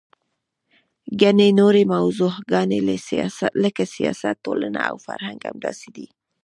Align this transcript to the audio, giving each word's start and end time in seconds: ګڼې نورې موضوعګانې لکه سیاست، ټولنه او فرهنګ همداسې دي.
ګڼې 1.21 1.49
نورې 1.59 1.83
موضوعګانې 1.93 2.79
لکه 3.63 3.83
سیاست، 3.95 4.35
ټولنه 4.45 4.79
او 4.89 4.95
فرهنګ 5.07 5.39
همداسې 5.49 5.89
دي. 5.95 6.07